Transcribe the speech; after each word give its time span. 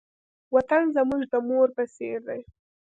وطن 0.55 0.83
زموږ 0.95 1.21
د 1.31 1.33
مور 1.47 1.67
په 1.77 1.83
څېر 1.95 2.19
دی. 2.27 2.41